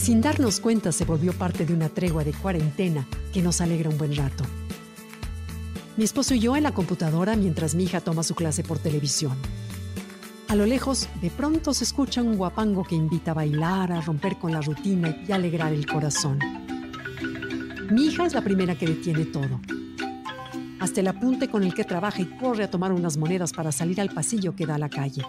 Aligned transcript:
Sin 0.00 0.22
darnos 0.22 0.60
cuenta 0.60 0.92
se 0.92 1.04
volvió 1.04 1.34
parte 1.34 1.66
de 1.66 1.74
una 1.74 1.90
tregua 1.90 2.24
de 2.24 2.32
cuarentena 2.32 3.06
que 3.34 3.42
nos 3.42 3.60
alegra 3.60 3.90
un 3.90 3.98
buen 3.98 4.16
rato. 4.16 4.44
Mi 5.98 6.04
esposo 6.04 6.34
y 6.34 6.40
yo 6.40 6.56
en 6.56 6.62
la 6.62 6.72
computadora 6.72 7.36
mientras 7.36 7.74
mi 7.74 7.84
hija 7.84 8.00
toma 8.00 8.22
su 8.22 8.34
clase 8.34 8.62
por 8.62 8.78
televisión. 8.78 9.36
A 10.48 10.56
lo 10.56 10.64
lejos, 10.64 11.06
de 11.20 11.28
pronto 11.28 11.74
se 11.74 11.84
escucha 11.84 12.22
un 12.22 12.38
guapango 12.38 12.82
que 12.82 12.94
invita 12.94 13.32
a 13.32 13.34
bailar, 13.34 13.92
a 13.92 14.00
romper 14.00 14.38
con 14.38 14.52
la 14.52 14.62
rutina 14.62 15.22
y 15.28 15.32
alegrar 15.32 15.74
el 15.74 15.84
corazón. 15.84 16.38
Mi 17.90 18.06
hija 18.06 18.24
es 18.24 18.32
la 18.32 18.40
primera 18.40 18.78
que 18.78 18.86
detiene 18.86 19.26
todo. 19.26 19.60
Hasta 20.80 21.00
el 21.00 21.08
apunte 21.08 21.50
con 21.50 21.62
el 21.62 21.74
que 21.74 21.84
trabaja 21.84 22.22
y 22.22 22.38
corre 22.38 22.64
a 22.64 22.70
tomar 22.70 22.90
unas 22.92 23.18
monedas 23.18 23.52
para 23.52 23.70
salir 23.70 24.00
al 24.00 24.08
pasillo 24.08 24.56
que 24.56 24.64
da 24.64 24.76
a 24.76 24.78
la 24.78 24.88
calle. 24.88 25.26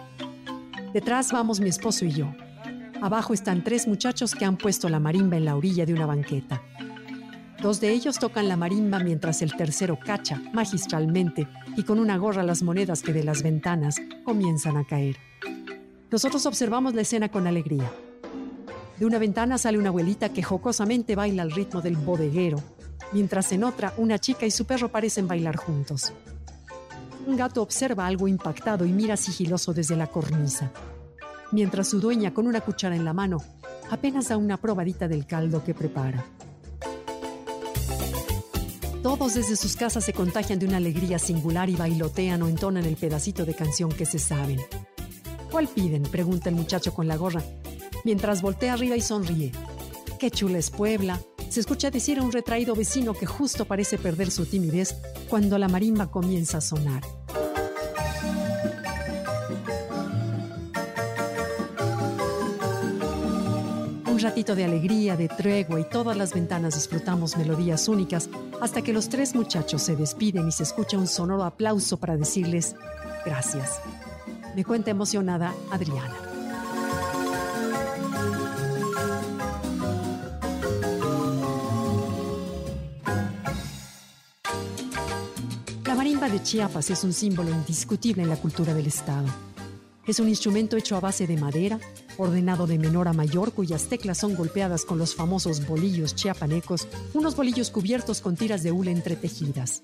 Detrás 0.94 1.30
vamos 1.30 1.60
mi 1.60 1.68
esposo 1.68 2.06
y 2.06 2.12
yo, 2.12 2.32
Abajo 3.02 3.34
están 3.34 3.64
tres 3.64 3.88
muchachos 3.88 4.32
que 4.32 4.44
han 4.44 4.56
puesto 4.56 4.88
la 4.88 5.00
marimba 5.00 5.36
en 5.36 5.44
la 5.44 5.56
orilla 5.56 5.84
de 5.84 5.92
una 5.92 6.06
banqueta. 6.06 6.62
Dos 7.60 7.80
de 7.80 7.90
ellos 7.90 8.20
tocan 8.20 8.46
la 8.46 8.56
marimba 8.56 9.00
mientras 9.00 9.42
el 9.42 9.56
tercero 9.56 9.98
cacha 9.98 10.40
magistralmente 10.52 11.48
y 11.76 11.82
con 11.82 11.98
una 11.98 12.16
gorra 12.16 12.44
las 12.44 12.62
monedas 12.62 13.02
que 13.02 13.12
de 13.12 13.24
las 13.24 13.42
ventanas 13.42 13.96
comienzan 14.24 14.76
a 14.76 14.86
caer. 14.86 15.16
Nosotros 16.12 16.46
observamos 16.46 16.94
la 16.94 17.00
escena 17.00 17.28
con 17.28 17.48
alegría. 17.48 17.90
De 19.00 19.04
una 19.04 19.18
ventana 19.18 19.58
sale 19.58 19.78
una 19.78 19.88
abuelita 19.88 20.28
que 20.28 20.44
jocosamente 20.44 21.16
baila 21.16 21.42
al 21.42 21.50
ritmo 21.50 21.80
del 21.80 21.96
bodeguero, 21.96 22.62
mientras 23.10 23.50
en 23.50 23.64
otra 23.64 23.94
una 23.96 24.20
chica 24.20 24.46
y 24.46 24.52
su 24.52 24.64
perro 24.64 24.92
parecen 24.92 25.26
bailar 25.26 25.56
juntos. 25.56 26.12
Un 27.26 27.36
gato 27.36 27.62
observa 27.62 28.06
algo 28.06 28.28
impactado 28.28 28.86
y 28.86 28.92
mira 28.92 29.16
sigiloso 29.16 29.72
desde 29.74 29.96
la 29.96 30.06
cornisa 30.06 30.70
mientras 31.52 31.88
su 31.88 32.00
dueña 32.00 32.34
con 32.34 32.46
una 32.46 32.60
cuchara 32.60 32.96
en 32.96 33.04
la 33.04 33.12
mano 33.12 33.38
apenas 33.90 34.28
da 34.28 34.36
una 34.36 34.56
probadita 34.56 35.06
del 35.06 35.26
caldo 35.26 35.62
que 35.62 35.74
prepara. 35.74 36.24
Todos 39.02 39.34
desde 39.34 39.56
sus 39.56 39.76
casas 39.76 40.04
se 40.04 40.12
contagian 40.12 40.58
de 40.58 40.66
una 40.66 40.78
alegría 40.78 41.18
singular 41.18 41.68
y 41.68 41.76
bailotean 41.76 42.40
o 42.42 42.48
entonan 42.48 42.84
el 42.84 42.96
pedacito 42.96 43.44
de 43.44 43.54
canción 43.54 43.90
que 43.90 44.06
se 44.06 44.18
saben. 44.18 44.60
¿Cuál 45.50 45.68
piden? 45.68 46.02
pregunta 46.04 46.48
el 46.48 46.54
muchacho 46.54 46.94
con 46.94 47.08
la 47.08 47.16
gorra, 47.16 47.42
mientras 48.04 48.40
voltea 48.40 48.72
arriba 48.72 48.96
y 48.96 49.00
sonríe. 49.00 49.52
¡Qué 50.18 50.30
chula 50.30 50.58
es 50.58 50.70
Puebla! 50.70 51.20
Se 51.50 51.60
escucha 51.60 51.90
decir 51.90 52.18
a 52.18 52.22
un 52.22 52.32
retraído 52.32 52.74
vecino 52.74 53.12
que 53.12 53.26
justo 53.26 53.66
parece 53.66 53.98
perder 53.98 54.30
su 54.30 54.46
timidez 54.46 54.96
cuando 55.28 55.58
la 55.58 55.68
marimba 55.68 56.10
comienza 56.10 56.58
a 56.58 56.62
sonar. 56.62 57.02
Ratito 64.22 64.54
de 64.54 64.64
alegría, 64.64 65.16
de 65.16 65.28
tregua 65.28 65.80
y 65.80 65.84
todas 65.84 66.16
las 66.16 66.32
ventanas 66.32 66.74
disfrutamos 66.74 67.36
melodías 67.36 67.88
únicas 67.88 68.28
hasta 68.60 68.82
que 68.82 68.92
los 68.92 69.08
tres 69.08 69.34
muchachos 69.34 69.82
se 69.82 69.96
despiden 69.96 70.48
y 70.48 70.52
se 70.52 70.62
escucha 70.62 70.96
un 70.96 71.06
sonoro 71.06 71.44
aplauso 71.44 71.96
para 71.98 72.16
decirles 72.16 72.76
gracias. 73.24 73.80
Me 74.54 74.64
cuenta 74.64 74.90
emocionada 74.90 75.54
Adriana. 75.70 76.14
La 85.84 85.94
marimba 85.94 86.28
de 86.28 86.42
Chiapas 86.42 86.90
es 86.90 87.04
un 87.04 87.12
símbolo 87.12 87.50
indiscutible 87.50 88.22
en 88.22 88.28
la 88.28 88.36
cultura 88.36 88.72
del 88.72 88.86
Estado. 88.86 89.51
Es 90.04 90.18
un 90.18 90.28
instrumento 90.28 90.76
hecho 90.76 90.96
a 90.96 91.00
base 91.00 91.28
de 91.28 91.36
madera, 91.36 91.78
ordenado 92.18 92.66
de 92.66 92.76
menor 92.76 93.06
a 93.06 93.12
mayor, 93.12 93.52
cuyas 93.52 93.88
teclas 93.88 94.18
son 94.18 94.34
golpeadas 94.34 94.84
con 94.84 94.98
los 94.98 95.14
famosos 95.14 95.64
bolillos 95.64 96.16
chiapanecos, 96.16 96.88
unos 97.14 97.36
bolillos 97.36 97.70
cubiertos 97.70 98.20
con 98.20 98.34
tiras 98.34 98.64
de 98.64 98.72
hule 98.72 98.90
entretejidas. 98.90 99.80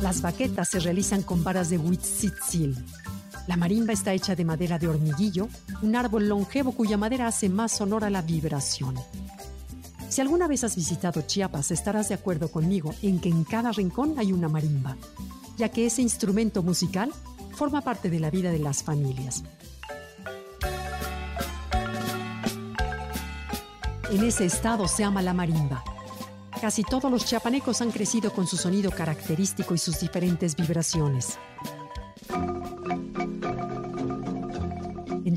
Las 0.00 0.22
baquetas 0.22 0.68
se 0.68 0.78
realizan 0.78 1.22
con 1.22 1.42
varas 1.42 1.68
de 1.70 1.78
huitzitzil. 1.78 2.76
La 3.48 3.56
marimba 3.56 3.92
está 3.92 4.12
hecha 4.12 4.36
de 4.36 4.44
madera 4.44 4.78
de 4.78 4.86
hormiguillo, 4.86 5.48
un 5.82 5.96
árbol 5.96 6.28
longevo 6.28 6.72
cuya 6.72 6.96
madera 6.96 7.26
hace 7.26 7.48
más 7.48 7.72
sonora 7.72 8.08
la 8.08 8.22
vibración. 8.22 8.94
Si 10.12 10.20
alguna 10.20 10.46
vez 10.46 10.62
has 10.62 10.76
visitado 10.76 11.22
Chiapas, 11.22 11.70
estarás 11.70 12.10
de 12.10 12.14
acuerdo 12.14 12.50
conmigo 12.50 12.94
en 13.00 13.18
que 13.18 13.30
en 13.30 13.44
cada 13.44 13.72
rincón 13.72 14.16
hay 14.18 14.30
una 14.30 14.46
marimba, 14.46 14.98
ya 15.56 15.70
que 15.70 15.86
ese 15.86 16.02
instrumento 16.02 16.62
musical 16.62 17.10
forma 17.54 17.80
parte 17.80 18.10
de 18.10 18.20
la 18.20 18.28
vida 18.28 18.52
de 18.52 18.58
las 18.58 18.82
familias. 18.82 19.42
En 24.10 24.22
ese 24.22 24.44
estado 24.44 24.86
se 24.86 25.02
ama 25.02 25.22
la 25.22 25.32
marimba. 25.32 25.82
Casi 26.60 26.82
todos 26.82 27.10
los 27.10 27.24
chiapanecos 27.24 27.80
han 27.80 27.90
crecido 27.90 28.34
con 28.34 28.46
su 28.46 28.58
sonido 28.58 28.90
característico 28.90 29.74
y 29.74 29.78
sus 29.78 29.98
diferentes 29.98 30.54
vibraciones. 30.56 31.38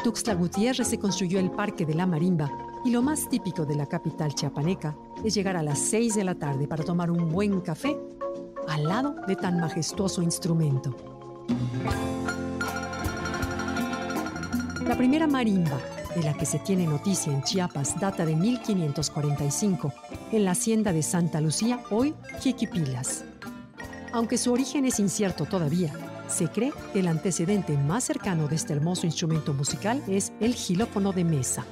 Tuxtla 0.06 0.36
Gutiérrez 0.36 0.88
se 0.88 1.00
construyó 1.00 1.40
el 1.40 1.50
Parque 1.50 1.84
de 1.84 1.96
la 1.96 2.06
Marimba 2.06 2.52
y 2.86 2.92
lo 2.92 3.02
más 3.02 3.28
típico 3.28 3.66
de 3.66 3.74
la 3.74 3.88
capital 3.88 4.36
chiapaneca 4.36 4.96
es 5.24 5.34
llegar 5.34 5.58
a 5.58 5.64
las 5.64 5.80
6 5.80 6.14
de 6.14 6.24
la 6.24 6.36
tarde 6.36 6.68
para 6.68 6.84
tomar 6.84 7.10
un 7.10 7.32
buen 7.32 7.60
café 7.62 7.98
al 8.68 8.84
lado 8.84 9.16
de 9.28 9.36
tan 9.36 9.60
majestuoso 9.60 10.22
instrumento. 10.22 10.96
La 14.88 14.96
primera 14.96 15.26
marimba 15.26 15.80
de 16.16 16.22
la 16.22 16.36
que 16.36 16.46
se 16.46 16.60
tiene 16.60 16.86
noticia 16.86 17.34
en 17.34 17.42
Chiapas 17.42 18.00
data 18.00 18.28
de 18.28 18.36
1545 18.36 19.92
en 20.34 20.46
la 20.46 20.52
hacienda 20.52 20.94
de 20.94 21.02
Santa 21.02 21.42
Lucía, 21.42 21.80
hoy 21.90 22.14
Jiquipilas. 22.42 23.26
Aunque 24.14 24.38
su 24.38 24.54
origen 24.54 24.86
es 24.86 25.00
incierto 25.00 25.46
todavía, 25.46 25.92
se 26.28 26.48
cree 26.48 26.74
que 26.94 27.00
el 27.00 27.08
antecedente 27.08 27.78
más 27.78 28.04
cercano 28.04 28.48
de 28.48 28.56
este 28.56 28.74
hermoso 28.74 29.06
instrumento 29.06 29.54
musical 29.54 30.04
es 30.08 30.32
el 30.40 30.54
gilófono 30.54 31.12
de 31.12 31.24
mesa. 31.24 31.66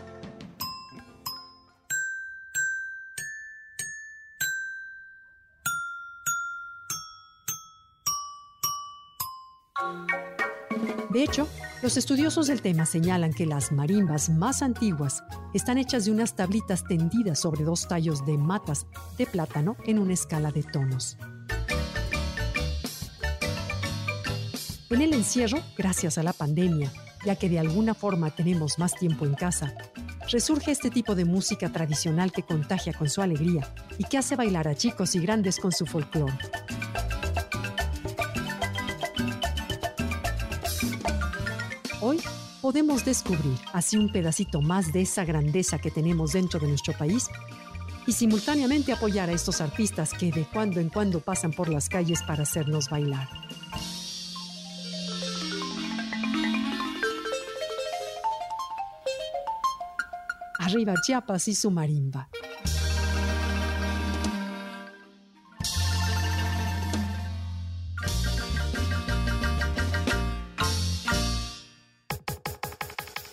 De 11.13 11.21
hecho, 11.21 11.47
los 11.83 11.95
estudiosos 11.95 12.47
del 12.47 12.63
tema 12.63 12.87
señalan 12.87 13.33
que 13.33 13.45
las 13.45 13.71
marimbas 13.71 14.31
más 14.31 14.63
antiguas 14.63 15.23
están 15.53 15.77
hechas 15.77 16.05
de 16.05 16.11
unas 16.11 16.35
tablitas 16.35 16.85
tendidas 16.85 17.39
sobre 17.39 17.63
dos 17.63 17.87
tallos 17.87 18.25
de 18.25 18.35
matas 18.39 18.87
de 19.17 19.27
plátano 19.27 19.77
en 19.85 19.99
una 19.99 20.13
escala 20.13 20.51
de 20.51 20.63
tonos. 20.63 21.17
En 24.93 25.01
el 25.01 25.11
encierro, 25.13 25.57
gracias 25.75 26.19
a 26.19 26.23
la 26.23 26.33
pandemia, 26.33 26.93
ya 27.25 27.35
que 27.35 27.49
de 27.49 27.57
alguna 27.57 27.95
forma 27.95 28.29
tenemos 28.29 28.77
más 28.77 28.93
tiempo 28.93 29.25
en 29.25 29.33
casa, 29.33 29.73
resurge 30.31 30.69
este 30.69 30.91
tipo 30.91 31.15
de 31.15 31.25
música 31.25 31.71
tradicional 31.71 32.31
que 32.31 32.43
contagia 32.43 32.93
con 32.93 33.09
su 33.09 33.23
alegría 33.23 33.67
y 33.97 34.03
que 34.03 34.19
hace 34.19 34.35
bailar 34.35 34.67
a 34.67 34.75
chicos 34.75 35.15
y 35.15 35.19
grandes 35.19 35.57
con 35.57 35.71
su 35.71 35.87
folclore. 35.87 36.37
Hoy 41.99 42.19
podemos 42.61 43.03
descubrir 43.03 43.57
así 43.73 43.97
un 43.97 44.11
pedacito 44.11 44.61
más 44.61 44.93
de 44.93 45.01
esa 45.01 45.25
grandeza 45.25 45.79
que 45.79 45.89
tenemos 45.89 46.33
dentro 46.33 46.59
de 46.59 46.67
nuestro 46.67 46.95
país 46.95 47.29
y 48.05 48.11
simultáneamente 48.11 48.93
apoyar 48.93 49.31
a 49.31 49.33
estos 49.33 49.59
artistas 49.59 50.13
que 50.13 50.31
de 50.31 50.45
cuando 50.45 50.79
en 50.79 50.89
cuando 50.89 51.19
pasan 51.19 51.51
por 51.51 51.67
las 51.69 51.89
calles 51.89 52.21
para 52.21 52.43
hacernos 52.43 52.91
bailar. 52.91 53.27
Arriba 60.73 60.95
Chiapas 60.99 61.47
y 61.49 61.53
su 61.53 61.69
marimba. 61.69 62.29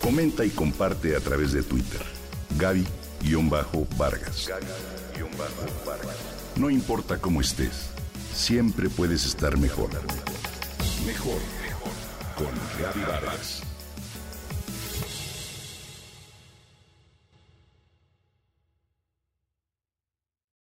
Comenta 0.03 0.45
y 0.45 0.51
comparte 0.51 1.17
a 1.17 1.21
través 1.21 1.53
de 1.53 1.63
Twitter. 1.63 2.03
Gaby-Vargas. 2.59 4.47
Gaby-Vargas. 4.47 6.17
No 6.57 6.69
importa 6.69 7.17
cómo 7.17 7.41
estés, 7.41 7.89
siempre 8.35 8.91
puedes 8.91 9.25
estar 9.25 9.57
mejor. 9.57 9.89
Mejor, 11.07 11.41
mejor. 11.65 11.93
Con 12.37 12.53
Gaby 12.79 13.01
Vargas. 13.01 13.70